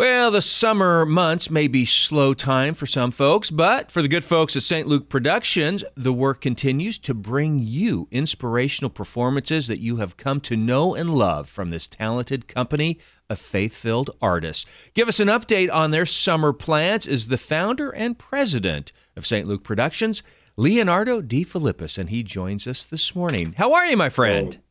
Well, 0.00 0.30
the 0.30 0.40
summer 0.40 1.04
months 1.04 1.50
may 1.50 1.68
be 1.68 1.84
slow 1.84 2.32
time 2.32 2.72
for 2.72 2.86
some 2.86 3.10
folks, 3.10 3.50
but 3.50 3.90
for 3.90 4.00
the 4.00 4.08
good 4.08 4.24
folks 4.24 4.56
at 4.56 4.62
St. 4.62 4.88
Luke 4.88 5.10
Productions, 5.10 5.84
the 5.94 6.10
work 6.10 6.40
continues 6.40 6.96
to 7.00 7.12
bring 7.12 7.58
you 7.58 8.08
inspirational 8.10 8.88
performances 8.88 9.66
that 9.66 9.80
you 9.80 9.96
have 9.96 10.16
come 10.16 10.40
to 10.40 10.56
know 10.56 10.94
and 10.94 11.14
love 11.14 11.50
from 11.50 11.68
this 11.68 11.86
talented 11.86 12.48
company 12.48 12.98
of 13.28 13.38
faith 13.38 13.74
filled 13.74 14.08
artists. 14.22 14.64
Give 14.94 15.06
us 15.06 15.20
an 15.20 15.28
update 15.28 15.70
on 15.70 15.90
their 15.90 16.06
summer 16.06 16.54
plans 16.54 17.06
is 17.06 17.28
the 17.28 17.36
founder 17.36 17.90
and 17.90 18.18
president 18.18 18.92
of 19.16 19.26
St. 19.26 19.46
Luke 19.46 19.64
Productions, 19.64 20.22
Leonardo 20.56 21.20
D. 21.20 21.46
And 21.54 22.08
he 22.08 22.22
joins 22.22 22.66
us 22.66 22.86
this 22.86 23.14
morning. 23.14 23.52
How 23.58 23.74
are 23.74 23.84
you, 23.84 23.98
my 23.98 24.08
friend? 24.08 24.56
Oh. 24.58 24.69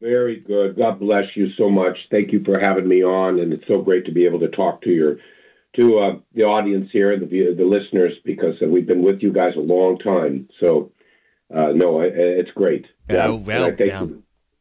Very 0.00 0.40
good. 0.40 0.76
God 0.76 1.00
bless 1.00 1.36
you 1.36 1.50
so 1.56 1.68
much. 1.68 1.96
Thank 2.10 2.32
you 2.32 2.44
for 2.44 2.58
having 2.58 2.86
me 2.86 3.02
on, 3.02 3.40
and 3.40 3.52
it's 3.52 3.66
so 3.66 3.82
great 3.82 4.04
to 4.06 4.12
be 4.12 4.26
able 4.26 4.40
to 4.40 4.48
talk 4.48 4.82
to 4.82 4.90
your 4.90 5.18
to 5.74 5.98
uh, 5.98 6.18
the 6.34 6.44
audience 6.44 6.90
here, 6.92 7.18
the 7.18 7.54
the 7.54 7.64
listeners, 7.64 8.14
because 8.24 8.54
uh, 8.62 8.66
we've 8.66 8.86
been 8.86 9.02
with 9.02 9.22
you 9.22 9.32
guys 9.32 9.54
a 9.56 9.60
long 9.60 9.98
time. 9.98 10.48
So, 10.60 10.92
uh, 11.52 11.72
no, 11.74 12.00
it's 12.00 12.50
great. 12.52 12.86
Yeah, 13.10 13.26
oh, 13.26 13.34
well, 13.36 13.64
thank 13.76 13.80
yeah. 13.80 14.06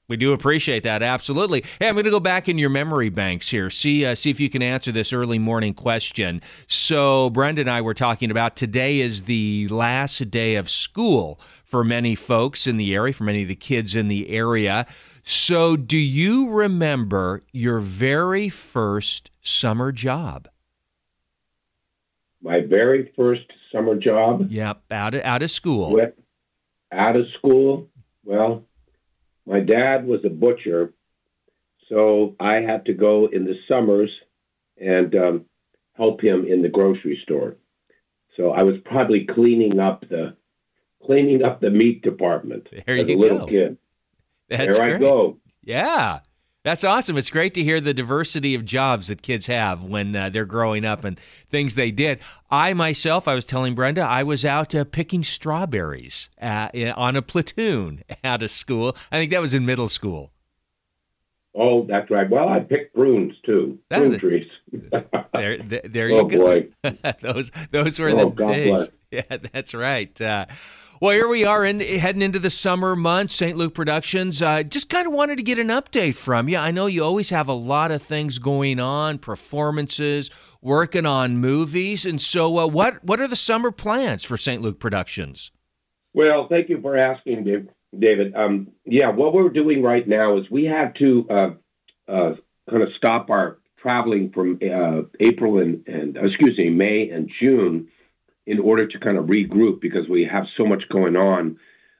We 0.09 0.15
do 0.15 0.31
appreciate 0.31 0.83
that, 0.83 1.03
absolutely. 1.03 1.65
Hey, 1.79 1.89
I'm 1.89 1.95
going 1.95 2.05
to 2.05 2.11
go 2.11 2.21
back 2.21 2.47
in 2.47 2.57
your 2.57 2.69
memory 2.69 3.09
banks 3.09 3.49
here. 3.49 3.69
See, 3.69 4.05
uh, 4.05 4.15
see 4.15 4.29
if 4.29 4.39
you 4.39 4.49
can 4.49 4.61
answer 4.61 4.89
this 4.93 5.11
early 5.11 5.37
morning 5.37 5.73
question. 5.73 6.41
So, 6.67 7.29
Brenda 7.29 7.59
and 7.61 7.69
I 7.69 7.81
were 7.81 7.93
talking 7.93 8.31
about 8.31 8.55
today 8.55 9.01
is 9.01 9.23
the 9.23 9.67
last 9.67 10.31
day 10.31 10.55
of 10.55 10.69
school 10.69 11.41
for 11.65 11.83
many 11.83 12.15
folks 12.15 12.67
in 12.67 12.77
the 12.77 12.95
area, 12.95 13.13
for 13.13 13.25
many 13.25 13.41
of 13.41 13.49
the 13.49 13.55
kids 13.55 13.95
in 13.95 14.07
the 14.07 14.29
area. 14.29 14.85
So, 15.23 15.75
do 15.75 15.97
you 15.97 16.49
remember 16.51 17.41
your 17.51 17.79
very 17.79 18.47
first 18.47 19.29
summer 19.41 19.91
job? 19.91 20.47
My 22.41 22.61
very 22.61 23.11
first 23.13 23.51
summer 23.73 23.95
job? 23.95 24.49
Yep, 24.49 24.83
out 24.89 25.15
of, 25.15 25.21
out 25.23 25.41
of 25.41 25.51
school. 25.51 25.91
With, 25.91 26.13
out 26.93 27.17
of 27.17 27.25
school? 27.37 27.89
Well, 28.23 28.63
my 29.47 29.61
dad 29.61 30.05
was 30.05 30.25
a 30.25 30.29
butcher, 30.29 30.93
so 31.87 32.35
I 32.39 32.55
had 32.55 32.85
to 32.85 32.93
go 32.93 33.27
in 33.27 33.45
the 33.45 33.55
summers 33.67 34.11
and 34.79 35.15
um, 35.15 35.45
help 35.93 36.21
him 36.21 36.45
in 36.45 36.61
the 36.61 36.69
grocery 36.69 37.19
store. 37.23 37.55
So 38.35 38.51
I 38.51 38.63
was 38.63 38.75
probably 38.83 39.25
cleaning 39.25 39.79
up 39.79 40.01
the 40.07 40.35
cleaning 41.01 41.43
up 41.43 41.61
the 41.61 41.69
meat 41.69 42.01
department 42.01 42.67
there 42.85 42.97
as 42.97 43.07
a 43.07 43.15
little 43.15 43.39
go. 43.39 43.45
kid. 43.47 43.77
That's 44.49 44.75
there 44.77 44.85
great. 44.85 44.95
I 44.95 44.99
go. 44.99 45.37
Yeah. 45.63 46.19
That's 46.67 46.83
awesome. 46.83 47.15
It's 47.15 47.29
great 47.29 47.53
to 47.53 47.63
hear 47.63 47.79
the 47.79 47.93
diversity 47.93 48.53
of 48.53 48.65
jobs 48.65 49.07
that 49.07 49.21
kids 49.21 49.47
have 49.47 49.85
when 49.85 50.13
uh, 50.13 50.29
they're 50.29 50.43
growing 50.43 50.83
up 50.83 51.05
and 51.05 51.17
things 51.49 51.75
they 51.75 51.91
did. 51.91 52.19
I 52.51 52.73
myself, 52.73 53.25
I 53.25 53.35
was 53.35 53.45
telling 53.45 53.73
Brenda, 53.73 54.01
I 54.01 54.23
was 54.23 54.43
out 54.43 54.75
uh, 54.75 54.83
picking 54.83 55.23
strawberries 55.23 56.29
uh, 56.41 56.67
on 56.97 57.15
a 57.15 57.21
platoon 57.21 58.03
out 58.25 58.43
of 58.43 58.51
school. 58.51 58.97
I 59.13 59.15
think 59.15 59.31
that 59.31 59.39
was 59.39 59.53
in 59.53 59.65
middle 59.65 59.87
school. 59.87 60.33
Oh, 61.55 61.85
that's 61.85 62.11
right. 62.11 62.29
Well, 62.29 62.49
I 62.49 62.59
picked 62.59 62.93
prunes 62.93 63.35
too. 63.45 63.79
Prune 63.89 64.19
trees. 64.19 64.51
there, 65.33 65.59
there, 65.63 65.81
there 65.85 66.09
you 66.09 66.17
oh, 66.17 66.25
go. 66.25 66.37
boy. 66.37 66.67
those, 67.21 67.49
those 67.71 67.97
were 67.97 68.09
oh, 68.09 68.15
the 68.17 68.25
God 68.25 68.51
days. 68.51 68.71
Bless. 68.71 68.89
Yeah, 69.09 69.37
that's 69.53 69.73
right. 69.73 70.19
Well, 70.99 71.11
here 71.11 71.27
we 71.27 71.45
are 71.45 71.63
in, 71.63 71.79
heading 71.79 72.23
into 72.23 72.39
the 72.39 72.49
summer 72.49 72.95
months, 72.95 73.35
St. 73.35 73.55
Luke 73.55 73.75
Productions. 73.75 74.41
Uh, 74.41 74.63
just 74.63 74.89
kind 74.89 75.05
of 75.05 75.13
wanted 75.13 75.35
to 75.35 75.43
get 75.43 75.59
an 75.59 75.67
update 75.67 76.15
from 76.15 76.49
you. 76.49 76.57
I 76.57 76.71
know 76.71 76.87
you 76.87 77.03
always 77.03 77.29
have 77.29 77.47
a 77.47 77.53
lot 77.53 77.91
of 77.91 78.01
things 78.01 78.39
going 78.39 78.79
on, 78.79 79.19
performances, 79.19 80.31
working 80.59 81.05
on 81.05 81.37
movies, 81.37 82.03
and 82.03 82.19
so 82.19 82.57
uh, 82.57 82.65
what 82.65 83.03
what 83.03 83.21
are 83.21 83.27
the 83.27 83.35
summer 83.35 83.69
plans 83.69 84.23
for 84.23 84.37
St. 84.37 84.59
Luke 84.59 84.79
Productions? 84.79 85.51
Well, 86.15 86.47
thank 86.47 86.67
you 86.67 86.81
for 86.81 86.97
asking, 86.97 87.67
David. 87.97 88.35
Um, 88.35 88.69
yeah, 88.83 89.09
what 89.09 89.35
we're 89.35 89.49
doing 89.49 89.83
right 89.83 90.07
now 90.07 90.39
is 90.39 90.49
we 90.49 90.65
have 90.65 90.95
to 90.95 91.27
uh, 91.29 91.49
uh 92.07 92.33
kind 92.67 92.81
of 92.81 92.89
stop 92.97 93.29
our 93.29 93.59
traveling 93.77 94.31
from 94.31 94.57
uh, 94.63 95.03
April 95.19 95.59
and, 95.59 95.87
and 95.87 96.17
excuse 96.17 96.57
me 96.57 96.71
May 96.71 97.11
and 97.11 97.29
June 97.39 97.89
in 98.47 98.59
order 98.59 98.87
to 98.87 98.97
kind 98.97 99.17
of 99.17 99.25
regroup 99.25 99.81
because 99.81 100.07
we 100.07 100.23
have 100.23 100.45
so 100.55 100.65
much 100.65 100.87
going 100.89 101.17
on 101.17 101.57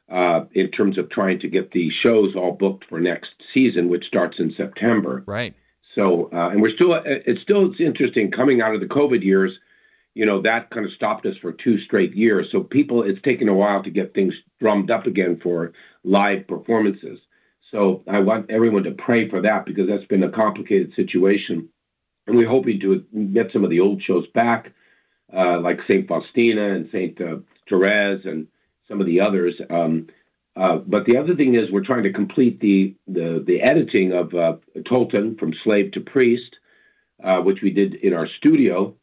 uh, 0.10 0.46
in 0.54 0.72
terms 0.72 0.98
of 0.98 1.10
trying 1.10 1.40
to 1.42 1.50
get 1.50 1.72
the 1.72 1.92
shows 1.92 2.36
all 2.36 2.54
booked 2.54 2.86
for 2.88 3.00
next 3.02 3.32
season, 3.54 3.90
which 3.90 4.06
starts 4.06 4.40
in 4.40 4.54
September. 4.56 5.24
Right. 5.28 5.54
So, 5.94 6.30
uh, 6.32 6.50
and 6.50 6.62
we're 6.62 6.74
still, 6.74 6.94
uh, 6.94 7.02
it's 7.06 7.42
still, 7.42 7.70
it's 7.70 7.82
interesting 7.82 8.32
coming 8.32 8.62
out 8.62 8.74
of 8.74 8.80
the 8.80 8.88
COVID 8.88 9.24
years, 9.24 9.52
you 10.14 10.26
know, 10.26 10.42
that 10.42 10.70
kind 10.70 10.86
of 10.86 10.94
stopped 10.94 11.26
us 11.26 11.36
for 11.42 11.52
two 11.52 11.80
straight 11.82 12.16
years. 12.16 12.48
So 12.52 12.64
people, 12.64 13.04
it's 13.04 13.22
taken 13.22 13.50
a 13.50 13.54
while 13.54 13.84
to 13.84 13.90
get 13.90 14.14
things 14.14 14.34
drummed 14.62 14.90
up 14.90 15.06
again 15.06 15.40
for 15.44 15.74
live 16.06 16.48
performances. 16.48 17.20
So 17.72 18.04
I 18.08 18.20
want 18.20 18.50
everyone 18.50 18.84
to 18.84 18.92
pray 18.92 19.30
for 19.30 19.42
that 19.42 19.66
because 19.66 19.90
that's 19.90 20.06
been 20.06 20.24
a 20.24 20.32
complicated 20.32 20.94
situation. 20.96 21.68
And 22.26 22.38
we're 22.38 22.48
hoping 22.48 22.80
to 22.80 23.04
get 23.34 23.52
some 23.52 23.66
of 23.66 23.70
the 23.70 23.82
old 23.82 24.02
shows 24.02 24.26
back 24.34 24.72
uh, 25.34 25.60
like 25.60 25.80
Saint 25.90 26.08
Faustina 26.08 26.74
and 26.74 26.90
Saint 26.92 27.20
uh, 27.22 27.38
Therese 27.70 28.26
and 28.26 28.48
some 28.88 29.02
of 29.02 29.08
the 29.08 29.22
others. 29.22 29.56
Um, 29.70 30.08
uh, 30.56 30.78
but 30.78 31.06
the 31.06 31.18
other 31.18 31.36
thing 31.36 31.56
is 31.56 31.70
we're 31.70 31.84
trying 31.84 32.04
to 32.04 32.14
complete 32.14 32.60
the 32.60 32.96
the, 33.08 33.44
the 33.46 33.62
editing 33.62 34.14
of 34.14 34.34
uh, 34.34 34.58
Tolton 34.78 35.38
from 35.38 35.54
Slave 35.64 35.92
to 35.92 36.02
Priest, 36.02 36.56
uh, 37.24 37.42
which 37.42 37.62
we 37.62 37.72
did 37.72 37.96
in 37.96 38.14
our 38.14 38.28
studio, 38.38 38.96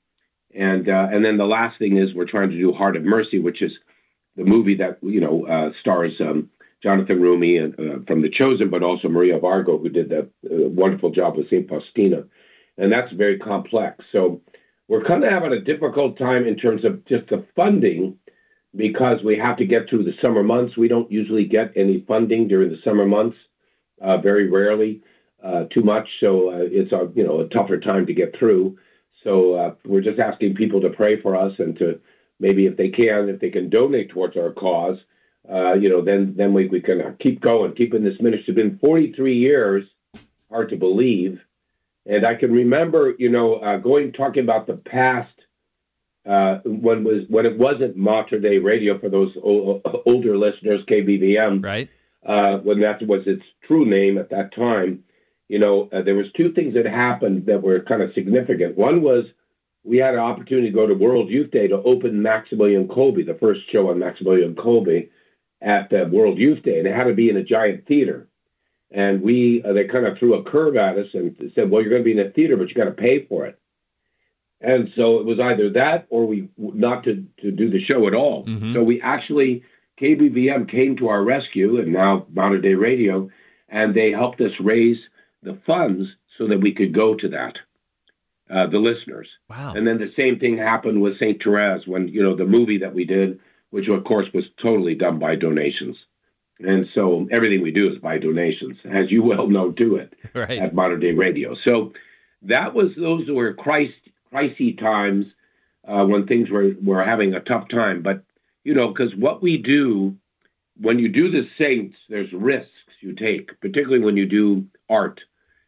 and 0.54 0.88
uh, 0.88 1.08
and 1.12 1.24
then 1.24 1.36
the 1.36 1.46
last 1.46 1.78
thing 1.78 1.96
is 1.96 2.14
we're 2.14 2.24
trying 2.24 2.50
to 2.50 2.58
do 2.58 2.72
Heart 2.72 2.96
of 2.96 3.04
Mercy, 3.04 3.38
which 3.38 3.62
is 3.62 3.72
the 4.36 4.44
movie 4.44 4.76
that 4.76 4.98
you 5.02 5.20
know 5.20 5.72
stars. 5.80 6.14
Um, 6.20 6.50
Jonathan 6.82 7.18
Roumie 7.18 7.64
and, 7.64 8.06
from 8.06 8.20
The 8.20 8.28
Chosen, 8.28 8.68
but 8.68 8.82
also 8.82 9.08
Maria 9.08 9.38
Vargo, 9.40 9.80
who 9.80 9.88
did 9.88 10.10
that 10.10 10.28
wonderful 10.42 11.12
job 11.12 11.34
with 11.34 11.48
Saint 11.48 11.66
Faustina, 11.66 12.24
and 12.76 12.92
that's 12.92 13.10
very 13.12 13.38
complex. 13.38 14.04
So 14.12 14.42
we're 14.88 15.04
kind 15.04 15.24
of 15.24 15.30
having 15.30 15.52
a 15.52 15.60
difficult 15.60 16.18
time 16.18 16.46
in 16.46 16.56
terms 16.56 16.84
of 16.84 17.04
just 17.06 17.28
the 17.28 17.46
funding 17.56 18.18
because 18.76 19.22
we 19.24 19.38
have 19.38 19.56
to 19.58 19.66
get 19.66 19.88
through 19.88 20.04
the 20.04 20.14
summer 20.22 20.42
months. 20.42 20.76
We 20.76 20.88
don't 20.88 21.10
usually 21.10 21.44
get 21.44 21.72
any 21.76 22.04
funding 22.06 22.48
during 22.48 22.70
the 22.70 22.80
summer 22.84 23.06
months, 23.06 23.36
uh, 24.00 24.18
very 24.18 24.48
rarely, 24.48 25.02
uh, 25.42 25.64
too 25.72 25.82
much. 25.82 26.08
So 26.20 26.50
uh, 26.50 26.58
it's 26.60 26.92
a 26.92 27.10
you 27.14 27.24
know 27.24 27.40
a 27.40 27.48
tougher 27.48 27.78
time 27.78 28.06
to 28.06 28.14
get 28.14 28.36
through. 28.38 28.78
So 29.22 29.54
uh, 29.54 29.74
we're 29.84 30.02
just 30.02 30.20
asking 30.20 30.54
people 30.54 30.82
to 30.82 30.90
pray 30.90 31.20
for 31.20 31.34
us 31.34 31.52
and 31.58 31.78
to 31.78 32.00
maybe 32.38 32.66
if 32.66 32.76
they 32.76 32.90
can, 32.90 33.28
if 33.28 33.40
they 33.40 33.50
can 33.50 33.70
donate 33.70 34.10
towards 34.10 34.36
our 34.36 34.52
cause, 34.52 34.98
uh, 35.50 35.74
you 35.74 35.88
know, 35.88 36.02
then 36.02 36.34
then 36.36 36.52
we, 36.52 36.68
we 36.68 36.80
can 36.80 37.16
keep 37.20 37.40
going, 37.40 37.74
keeping 37.74 38.04
this 38.04 38.20
ministry. 38.20 38.44
It's 38.48 38.56
been 38.56 38.78
43 38.78 39.36
years, 39.36 39.84
hard 40.50 40.70
to 40.70 40.76
believe. 40.76 41.40
And 42.06 42.26
I 42.26 42.34
can 42.34 42.52
remember, 42.52 43.14
you 43.18 43.30
know, 43.30 43.56
uh, 43.56 43.78
going 43.78 44.12
talking 44.12 44.44
about 44.44 44.66
the 44.66 44.76
past 44.76 45.30
uh, 46.26 46.58
when 46.64 47.04
was 47.04 47.24
when 47.28 47.46
it 47.46 47.58
wasn't 47.58 47.96
Mater 47.96 48.38
Dei 48.38 48.58
Radio 48.58 48.98
for 48.98 49.08
those 49.08 49.32
o- 49.36 49.82
older 50.06 50.36
listeners, 50.36 50.84
KBVM, 50.86 51.62
right? 51.62 51.88
Uh, 52.24 52.58
when 52.58 52.80
that 52.80 53.06
was 53.06 53.26
its 53.26 53.42
true 53.66 53.84
name 53.84 54.16
at 54.16 54.30
that 54.30 54.54
time, 54.54 55.04
you 55.48 55.58
know, 55.58 55.90
uh, 55.92 56.00
there 56.00 56.14
was 56.14 56.32
two 56.34 56.52
things 56.52 56.74
that 56.74 56.86
happened 56.86 57.46
that 57.46 57.62
were 57.62 57.80
kind 57.80 58.00
of 58.00 58.14
significant. 58.14 58.78
One 58.78 59.02
was 59.02 59.26
we 59.82 59.98
had 59.98 60.14
an 60.14 60.20
opportunity 60.20 60.68
to 60.68 60.74
go 60.74 60.86
to 60.86 60.94
World 60.94 61.28
Youth 61.28 61.50
Day 61.50 61.68
to 61.68 61.82
open 61.82 62.22
Maximilian 62.22 62.88
Kolbe, 62.88 63.26
the 63.26 63.34
first 63.34 63.70
show 63.70 63.90
on 63.90 63.98
Maximilian 63.98 64.54
Kolbe 64.54 65.10
at 65.60 65.90
the 65.90 66.06
World 66.06 66.38
Youth 66.38 66.62
Day, 66.62 66.78
and 66.78 66.88
it 66.88 66.94
had 66.94 67.04
to 67.04 67.14
be 67.14 67.28
in 67.28 67.36
a 67.36 67.42
giant 67.42 67.86
theater 67.86 68.28
and 68.94 69.22
we 69.22 69.62
uh, 69.62 69.72
they 69.72 69.84
kind 69.84 70.06
of 70.06 70.16
threw 70.16 70.34
a 70.34 70.44
curve 70.44 70.76
at 70.76 70.96
us 70.96 71.08
and 71.14 71.36
said, 71.54 71.68
"Well, 71.68 71.82
you're 71.82 71.90
going 71.90 72.04
to 72.04 72.14
be 72.14 72.18
in 72.18 72.26
a 72.26 72.30
theater, 72.30 72.56
but 72.56 72.68
you 72.68 72.74
got 72.74 72.84
to 72.84 72.92
pay 72.92 73.26
for 73.26 73.44
it." 73.46 73.58
And 74.60 74.90
so 74.96 75.18
it 75.18 75.26
was 75.26 75.40
either 75.40 75.70
that 75.70 76.06
or 76.08 76.26
we 76.26 76.48
not 76.56 77.04
to 77.04 77.26
to 77.42 77.50
do 77.50 77.70
the 77.70 77.84
show 77.84 78.06
at 78.06 78.14
all. 78.14 78.46
Mm-hmm. 78.46 78.72
So 78.72 78.84
we 78.84 79.02
actually 79.02 79.64
KBVM 80.00 80.70
came 80.70 80.96
to 80.98 81.08
our 81.08 81.22
rescue, 81.22 81.80
and 81.80 81.92
now 81.92 82.26
Mater 82.32 82.60
Dei 82.60 82.74
Radio, 82.74 83.30
and 83.68 83.94
they 83.94 84.12
helped 84.12 84.40
us 84.40 84.52
raise 84.60 84.98
the 85.42 85.58
funds 85.66 86.08
so 86.38 86.46
that 86.48 86.60
we 86.60 86.72
could 86.72 86.94
go 86.94 87.14
to 87.16 87.28
that. 87.30 87.56
Uh, 88.48 88.66
the 88.66 88.78
listeners. 88.78 89.26
Wow. 89.48 89.72
And 89.74 89.86
then 89.86 89.98
the 89.98 90.12
same 90.16 90.38
thing 90.38 90.58
happened 90.58 91.00
with 91.00 91.18
Saint 91.18 91.42
Therese 91.42 91.86
when 91.86 92.08
you 92.08 92.22
know 92.22 92.36
the 92.36 92.44
movie 92.44 92.78
that 92.78 92.94
we 92.94 93.06
did, 93.06 93.40
which 93.70 93.88
of 93.88 94.04
course 94.04 94.28
was 94.32 94.44
totally 94.62 94.94
done 94.94 95.18
by 95.18 95.34
donations. 95.34 95.96
And 96.60 96.86
so 96.94 97.26
everything 97.30 97.62
we 97.62 97.72
do 97.72 97.90
is 97.92 97.98
by 97.98 98.18
donations, 98.18 98.76
as 98.84 99.10
you 99.10 99.22
well 99.22 99.48
know, 99.48 99.70
do 99.70 99.96
it 99.96 100.14
right. 100.34 100.58
at 100.58 100.74
Mater 100.74 100.96
Dei 100.96 101.12
Radio. 101.12 101.56
So 101.64 101.92
that 102.42 102.74
was 102.74 102.90
those 102.96 103.28
were 103.28 103.52
Christ 103.54 103.94
crisis 104.30 104.76
times 104.78 105.26
uh, 105.86 106.04
when 106.04 106.26
things 106.26 106.50
were 106.50 106.74
were 106.82 107.02
having 107.02 107.34
a 107.34 107.40
tough 107.40 107.68
time. 107.68 108.02
But 108.02 108.22
you 108.62 108.74
know, 108.74 108.88
because 108.88 109.14
what 109.16 109.42
we 109.42 109.56
do 109.56 110.16
when 110.80 110.98
you 110.98 111.08
do 111.08 111.30
the 111.30 111.48
saints, 111.60 111.96
there's 112.08 112.32
risks 112.32 112.70
you 113.00 113.14
take, 113.14 113.60
particularly 113.60 114.02
when 114.02 114.16
you 114.16 114.26
do 114.26 114.66
art. 114.88 115.20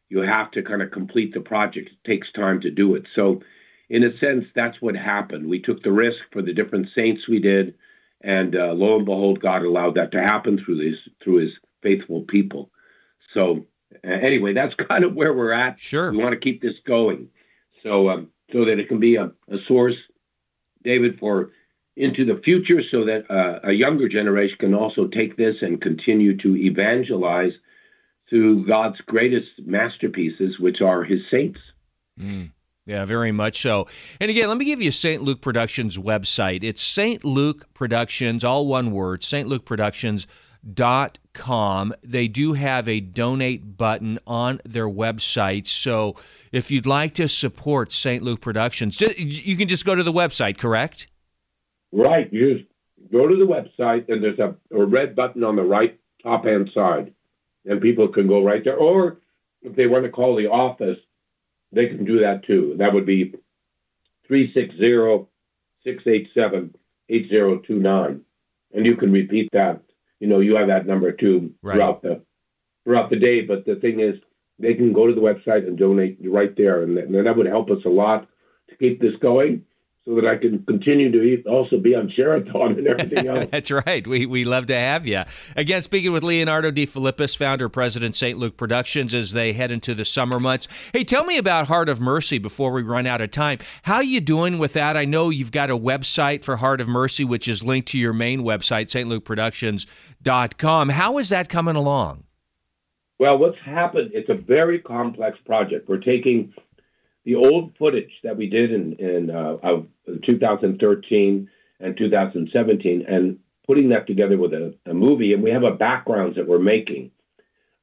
you 0.08 0.20
have 0.20 0.50
to 0.52 0.62
kind 0.62 0.82
of 0.82 0.90
complete 0.90 1.34
the 1.34 1.40
project. 1.40 1.90
It 1.90 2.08
takes 2.08 2.30
time 2.32 2.60
to 2.60 2.70
do 2.70 2.94
it. 2.94 3.04
So, 3.14 3.42
in 3.88 4.04
a 4.04 4.16
sense, 4.18 4.44
that's 4.54 4.80
what 4.80 4.96
happened. 4.96 5.48
We 5.48 5.60
took 5.60 5.82
the 5.82 5.92
risk 5.92 6.18
for 6.32 6.42
the 6.42 6.52
different 6.52 6.88
saints 6.94 7.28
we 7.28 7.38
did, 7.38 7.74
and 8.26 8.56
uh, 8.56 8.72
lo 8.72 8.96
and 8.96 9.04
behold, 9.04 9.40
God 9.40 9.62
allowed 9.62 9.94
that 9.94 10.10
to 10.10 10.20
happen 10.20 10.58
through 10.58 10.78
His 10.78 10.98
through 11.22 11.36
His 11.36 11.52
faithful 11.80 12.22
people. 12.22 12.70
So, 13.32 13.66
uh, 14.04 14.08
anyway, 14.10 14.52
that's 14.52 14.74
kind 14.88 15.04
of 15.04 15.14
where 15.14 15.32
we're 15.32 15.52
at. 15.52 15.78
Sure, 15.78 16.10
we 16.10 16.18
want 16.18 16.32
to 16.32 16.40
keep 16.40 16.60
this 16.60 16.74
going, 16.84 17.28
so 17.82 18.10
um, 18.10 18.28
so 18.52 18.64
that 18.64 18.80
it 18.80 18.88
can 18.88 18.98
be 18.98 19.14
a, 19.14 19.30
a 19.48 19.58
source, 19.68 19.94
David, 20.82 21.18
for 21.20 21.50
into 21.96 22.24
the 22.24 22.40
future, 22.44 22.82
so 22.90 23.04
that 23.04 23.30
uh, 23.30 23.60
a 23.62 23.72
younger 23.72 24.08
generation 24.08 24.56
can 24.58 24.74
also 24.74 25.06
take 25.06 25.36
this 25.36 25.56
and 25.62 25.80
continue 25.80 26.36
to 26.38 26.56
evangelize 26.56 27.52
through 28.28 28.66
God's 28.66 29.00
greatest 29.02 29.50
masterpieces, 29.64 30.58
which 30.58 30.80
are 30.80 31.04
His 31.04 31.20
saints. 31.30 31.60
Mm. 32.20 32.50
Yeah, 32.86 33.04
very 33.04 33.32
much 33.32 33.60
so. 33.60 33.88
And 34.20 34.30
again, 34.30 34.48
let 34.48 34.56
me 34.56 34.64
give 34.64 34.80
you 34.80 34.92
St. 34.92 35.22
Luke 35.22 35.40
Productions 35.40 35.98
website. 35.98 36.62
It's 36.62 36.80
St. 36.80 37.24
Luke 37.24 37.72
Productions, 37.74 38.44
all 38.44 38.66
one 38.66 38.92
word, 38.92 39.24
St. 39.24 39.48
Luke 39.48 39.64
Productions 39.64 40.26
dot 40.74 41.18
com 41.32 41.94
they 42.02 42.26
do 42.26 42.54
have 42.54 42.88
a 42.88 42.98
donate 42.98 43.76
button 43.76 44.18
on 44.26 44.60
their 44.64 44.88
website 44.88 45.68
so 45.68 46.16
if 46.50 46.72
you'd 46.72 46.86
like 46.86 47.14
to 47.14 47.28
support 47.28 47.92
st 47.92 48.20
luke 48.20 48.40
productions 48.40 49.00
you 49.00 49.56
can 49.56 49.68
just 49.68 49.84
go 49.84 49.94
to 49.94 50.02
the 50.02 50.12
website 50.12 50.58
correct 50.58 51.06
right 51.92 52.32
you 52.32 52.54
just 52.54 52.68
go 53.12 53.28
to 53.28 53.36
the 53.36 53.46
website 53.46 54.08
and 54.08 54.24
there's 54.24 54.40
a, 54.40 54.56
a 54.72 54.84
red 54.84 55.14
button 55.14 55.44
on 55.44 55.54
the 55.54 55.62
right 55.62 56.00
top 56.20 56.44
hand 56.44 56.68
side 56.74 57.12
and 57.66 57.80
people 57.80 58.08
can 58.08 58.26
go 58.26 58.42
right 58.42 58.64
there. 58.64 58.76
Or 58.76 59.18
if 59.62 59.74
they 59.76 59.86
want 59.86 60.04
to 60.04 60.10
call 60.10 60.36
the 60.36 60.46
office, 60.46 60.98
they 61.76 61.86
can 61.86 62.04
do 62.04 62.20
that 62.20 62.44
too. 62.44 62.74
That 62.78 62.92
would 62.92 63.06
be 63.06 63.34
360 64.26 65.28
687 65.84 66.74
8029. 67.08 68.20
And 68.74 68.86
you 68.86 68.96
can 68.96 69.12
repeat 69.12 69.50
that. 69.52 69.82
You 70.18 70.26
know, 70.26 70.40
you 70.40 70.56
have 70.56 70.68
that 70.68 70.86
number 70.86 71.12
too 71.12 71.52
right. 71.62 71.74
throughout 71.74 72.02
the 72.02 72.22
throughout 72.84 73.10
the 73.10 73.18
day. 73.18 73.42
But 73.42 73.66
the 73.66 73.76
thing 73.76 74.00
is, 74.00 74.16
they 74.58 74.74
can 74.74 74.92
go 74.92 75.06
to 75.06 75.14
the 75.14 75.20
website 75.20 75.66
and 75.66 75.78
donate 75.78 76.18
right 76.24 76.56
there, 76.56 76.82
and, 76.82 76.96
and 76.98 77.26
that 77.26 77.36
would 77.36 77.46
help 77.46 77.70
us 77.70 77.84
a 77.84 77.90
lot 77.90 78.26
to 78.70 78.76
keep 78.76 79.00
this 79.00 79.14
going 79.20 79.62
so 80.06 80.14
that 80.14 80.24
I 80.24 80.36
can 80.36 80.62
continue 80.64 81.10
to 81.10 81.42
also 81.50 81.78
be 81.78 81.96
on 81.96 82.08
Sheraton 82.14 82.78
and 82.78 82.86
everything 82.86 83.26
else. 83.28 83.46
That's 83.50 83.72
right. 83.72 84.06
We, 84.06 84.24
we 84.24 84.44
love 84.44 84.66
to 84.66 84.74
have 84.74 85.04
you. 85.04 85.22
Again, 85.56 85.82
speaking 85.82 86.12
with 86.12 86.22
Leonardo 86.22 86.70
Defilippis, 86.70 87.36
founder, 87.36 87.68
president, 87.68 88.14
St. 88.14 88.38
Luke 88.38 88.56
Productions, 88.56 89.12
as 89.14 89.32
they 89.32 89.52
head 89.52 89.72
into 89.72 89.96
the 89.96 90.04
summer 90.04 90.38
months. 90.38 90.68
Hey, 90.92 91.02
tell 91.02 91.24
me 91.24 91.38
about 91.38 91.66
Heart 91.66 91.88
of 91.88 92.00
Mercy 92.00 92.38
before 92.38 92.70
we 92.70 92.82
run 92.82 93.04
out 93.04 93.20
of 93.20 93.32
time. 93.32 93.58
How 93.82 93.96
are 93.96 94.04
you 94.04 94.20
doing 94.20 94.58
with 94.58 94.74
that? 94.74 94.96
I 94.96 95.06
know 95.06 95.30
you've 95.30 95.50
got 95.50 95.70
a 95.70 95.76
website 95.76 96.44
for 96.44 96.58
Heart 96.58 96.80
of 96.80 96.86
Mercy, 96.86 97.24
which 97.24 97.48
is 97.48 97.64
linked 97.64 97.88
to 97.88 97.98
your 97.98 98.12
main 98.12 98.42
website, 98.42 98.86
stlukeproductions.com. 98.86 100.88
How 100.90 101.18
is 101.18 101.30
that 101.30 101.48
coming 101.48 101.74
along? 101.74 102.22
Well, 103.18 103.38
what's 103.38 103.58
happened, 103.58 104.12
it's 104.14 104.28
a 104.28 104.34
very 104.34 104.78
complex 104.78 105.36
project. 105.44 105.88
We're 105.88 105.98
taking– 105.98 106.54
the 107.26 107.34
old 107.34 107.76
footage 107.76 108.12
that 108.22 108.36
we 108.36 108.48
did 108.48 108.72
in, 108.72 108.94
in 108.94 109.30
uh, 109.30 109.56
of 109.62 109.88
2013 110.24 111.50
and 111.80 111.96
2017 111.96 113.04
and 113.06 113.38
putting 113.66 113.88
that 113.88 114.06
together 114.06 114.38
with 114.38 114.54
a, 114.54 114.74
a 114.86 114.94
movie. 114.94 115.34
And 115.34 115.42
we 115.42 115.50
have 115.50 115.64
a 115.64 115.72
backgrounds 115.72 116.36
that 116.36 116.46
we're 116.46 116.60
making. 116.60 117.10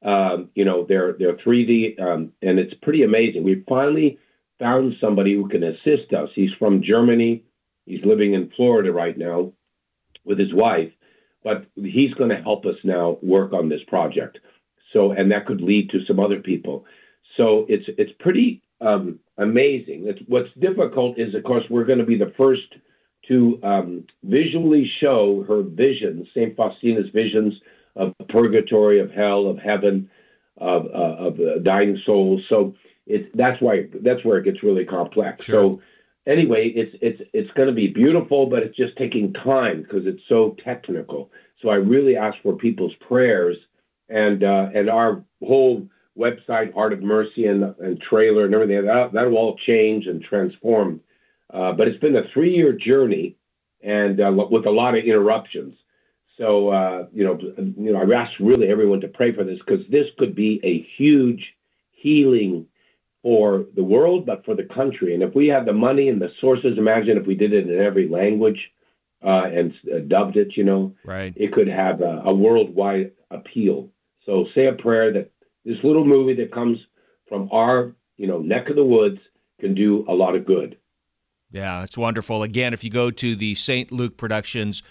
Um, 0.02 0.50
you 0.54 0.64
know, 0.64 0.84
they're 0.86 1.14
they're 1.18 1.36
3D, 1.36 2.00
um, 2.00 2.32
and 2.42 2.58
it's 2.58 2.74
pretty 2.82 3.02
amazing. 3.02 3.42
We 3.42 3.64
finally 3.68 4.18
found 4.58 4.96
somebody 5.00 5.34
who 5.34 5.48
can 5.48 5.62
assist 5.62 6.12
us. 6.12 6.30
He's 6.34 6.52
from 6.58 6.82
Germany. 6.82 7.44
He's 7.86 8.04
living 8.04 8.34
in 8.34 8.50
Florida 8.56 8.92
right 8.92 9.16
now 9.16 9.52
with 10.24 10.38
his 10.38 10.52
wife, 10.52 10.92
but 11.42 11.66
he's 11.74 12.14
going 12.14 12.30
to 12.30 12.42
help 12.42 12.66
us 12.66 12.76
now 12.82 13.18
work 13.22 13.52
on 13.52 13.68
this 13.68 13.82
project. 13.86 14.38
So, 14.92 15.12
and 15.12 15.32
that 15.32 15.46
could 15.46 15.60
lead 15.60 15.90
to 15.90 16.04
some 16.06 16.20
other 16.20 16.40
people. 16.40 16.84
So 17.38 17.66
it's 17.68 17.86
it's 17.98 18.12
pretty 18.18 18.63
um, 18.80 19.20
amazing. 19.38 20.06
It's, 20.06 20.20
what's 20.26 20.50
difficult 20.58 21.18
is, 21.18 21.34
of 21.34 21.44
course, 21.44 21.64
we're 21.68 21.84
going 21.84 21.98
to 21.98 22.04
be 22.04 22.18
the 22.18 22.32
first 22.36 22.74
to 23.28 23.58
um, 23.62 24.04
visually 24.22 24.86
show 24.86 25.44
her 25.48 25.62
visions, 25.62 26.28
St. 26.34 26.56
Faustina's 26.56 27.10
visions 27.10 27.54
of 27.96 28.14
purgatory, 28.28 29.00
of 29.00 29.10
hell, 29.10 29.46
of 29.46 29.58
heaven, 29.58 30.10
of, 30.58 30.86
uh, 30.86 30.88
of 30.88 31.40
uh, 31.40 31.58
dying 31.60 31.98
souls. 32.04 32.42
So 32.48 32.74
it's 33.06 33.28
that's 33.34 33.60
why 33.60 33.88
that's 34.02 34.24
where 34.24 34.38
it 34.38 34.44
gets 34.44 34.62
really 34.62 34.84
complex. 34.84 35.44
Sure. 35.44 35.54
So 35.54 35.82
anyway, 36.26 36.68
it's 36.68 36.96
it's 37.00 37.22
it's 37.32 37.50
going 37.52 37.68
to 37.68 37.74
be 37.74 37.88
beautiful, 37.88 38.46
but 38.46 38.62
it's 38.62 38.76
just 38.76 38.96
taking 38.96 39.32
time 39.32 39.82
because 39.82 40.06
it's 40.06 40.22
so 40.28 40.56
technical. 40.64 41.30
So 41.60 41.68
I 41.68 41.76
really 41.76 42.16
ask 42.16 42.36
for 42.42 42.54
people's 42.54 42.94
prayers 43.06 43.56
and 44.08 44.42
uh, 44.42 44.70
and 44.74 44.88
our 44.88 45.24
whole 45.42 45.88
website, 46.18 46.72
Heart 46.74 46.92
of 46.94 47.02
Mercy, 47.02 47.46
and, 47.46 47.74
and 47.78 48.00
trailer 48.00 48.44
and 48.44 48.54
everything. 48.54 48.86
That, 48.86 49.12
that'll 49.12 49.36
all 49.36 49.56
change 49.56 50.06
and 50.06 50.22
transform. 50.22 51.00
Uh, 51.52 51.72
but 51.72 51.88
it's 51.88 52.00
been 52.00 52.16
a 52.16 52.28
three 52.32 52.54
year 52.54 52.72
journey 52.72 53.36
and 53.82 54.20
uh, 54.20 54.32
with 54.50 54.66
a 54.66 54.70
lot 54.70 54.96
of 54.96 55.04
interruptions. 55.04 55.76
So, 56.38 56.68
uh, 56.70 57.06
you 57.12 57.24
know, 57.24 57.38
you 57.58 57.92
know, 57.92 58.00
I 58.00 58.20
ask 58.20 58.32
really 58.40 58.68
everyone 58.68 59.00
to 59.02 59.08
pray 59.08 59.32
for 59.32 59.44
this 59.44 59.58
because 59.64 59.86
this 59.88 60.06
could 60.18 60.34
be 60.34 60.60
a 60.64 60.82
huge 60.96 61.54
healing 61.92 62.66
for 63.22 63.66
the 63.74 63.84
world, 63.84 64.26
but 64.26 64.44
for 64.44 64.54
the 64.54 64.64
country. 64.64 65.14
And 65.14 65.22
if 65.22 65.34
we 65.34 65.46
had 65.46 65.64
the 65.64 65.72
money 65.72 66.08
and 66.08 66.20
the 66.20 66.32
sources, 66.40 66.76
imagine 66.76 67.16
if 67.16 67.26
we 67.26 67.36
did 67.36 67.52
it 67.52 67.68
in 67.68 67.80
every 67.80 68.08
language 68.08 68.70
uh, 69.24 69.44
and 69.44 69.74
uh, 69.94 70.00
dubbed 70.00 70.36
it, 70.36 70.56
you 70.56 70.64
know, 70.64 70.94
right. 71.04 71.32
it 71.36 71.52
could 71.52 71.68
have 71.68 72.00
a, 72.00 72.22
a 72.26 72.34
worldwide 72.34 73.12
appeal. 73.30 73.90
So 74.26 74.46
say 74.54 74.66
a 74.66 74.72
prayer 74.72 75.12
that 75.12 75.30
this 75.64 75.78
little 75.82 76.04
movie 76.04 76.34
that 76.34 76.52
comes 76.52 76.78
from 77.28 77.48
our, 77.52 77.94
you 78.16 78.26
know, 78.26 78.38
neck 78.38 78.68
of 78.68 78.76
the 78.76 78.84
woods 78.84 79.18
can 79.60 79.74
do 79.74 80.04
a 80.08 80.12
lot 80.12 80.34
of 80.36 80.46
good. 80.46 80.76
Yeah, 81.50 81.84
it's 81.84 81.96
wonderful. 81.96 82.42
Again, 82.42 82.74
if 82.74 82.82
you 82.82 82.90
go 82.90 83.10
to 83.12 83.36
the 83.36 83.54
St. 83.54 83.92
Luke 83.92 84.16
Productions 84.16 84.82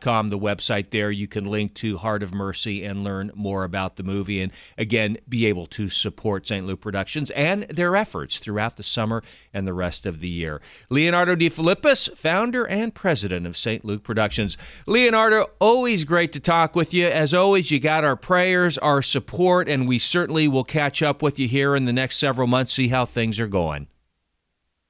com, 0.00 0.28
the 0.28 0.38
website 0.38 0.90
there. 0.90 1.10
You 1.10 1.28
can 1.28 1.44
link 1.44 1.74
to 1.74 1.98
Heart 1.98 2.22
of 2.22 2.32
Mercy 2.34 2.84
and 2.84 3.04
learn 3.04 3.30
more 3.34 3.64
about 3.64 3.96
the 3.96 4.02
movie, 4.02 4.40
and 4.40 4.52
again, 4.76 5.18
be 5.28 5.46
able 5.46 5.66
to 5.68 5.88
support 5.88 6.46
St. 6.46 6.66
Luke 6.66 6.80
Productions 6.80 7.30
and 7.32 7.64
their 7.64 7.96
efforts 7.96 8.38
throughout 8.38 8.76
the 8.76 8.82
summer 8.82 9.22
and 9.52 9.66
the 9.66 9.74
rest 9.74 10.06
of 10.06 10.20
the 10.20 10.28
year. 10.28 10.60
Leonardo 10.90 11.36
Defilippis, 11.36 12.16
founder 12.16 12.64
and 12.64 12.94
president 12.94 13.46
of 13.46 13.56
St. 13.56 13.84
Luke 13.84 14.02
Productions. 14.02 14.56
Leonardo, 14.86 15.50
always 15.60 16.04
great 16.04 16.32
to 16.32 16.40
talk 16.40 16.74
with 16.74 16.92
you. 16.92 17.06
As 17.06 17.34
always, 17.34 17.70
you 17.70 17.80
got 17.80 18.04
our 18.04 18.16
prayers, 18.16 18.78
our 18.78 19.02
support, 19.02 19.68
and 19.68 19.88
we 19.88 19.98
certainly 19.98 20.48
will 20.48 20.64
catch 20.64 21.02
up 21.02 21.22
with 21.22 21.38
you 21.38 21.48
here 21.48 21.76
in 21.76 21.84
the 21.84 21.92
next 21.92 22.18
several 22.18 22.46
months, 22.46 22.72
see 22.72 22.88
how 22.88 23.04
things 23.04 23.38
are 23.38 23.46
going. 23.46 23.86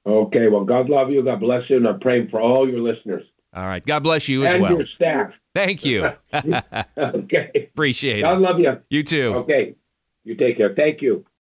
Okay, 0.05 0.47
well, 0.49 0.65
God 0.65 0.89
love 0.89 1.09
you. 1.11 1.23
God 1.23 1.39
bless 1.39 1.69
you, 1.69 1.77
and 1.77 1.87
I'm 1.87 1.99
praying 1.99 2.27
for 2.29 2.41
all 2.41 2.69
your 2.69 2.81
listeners. 2.81 3.23
All 3.55 3.65
right. 3.65 3.85
God 3.85 3.99
bless 3.99 4.27
you 4.27 4.45
as 4.45 4.53
and 4.53 4.63
well. 4.63 4.77
your 4.77 4.87
staff. 4.95 5.31
Thank 5.53 5.85
you. 5.85 6.09
okay. 6.97 7.69
Appreciate 7.73 8.21
God 8.21 8.31
it. 8.31 8.35
I 8.35 8.37
love 8.37 8.59
you. 8.59 8.81
You 8.89 9.03
too. 9.03 9.33
Okay. 9.35 9.75
You 10.23 10.35
take 10.35 10.57
care. 10.57 10.73
Thank 10.75 11.01
you. 11.01 11.25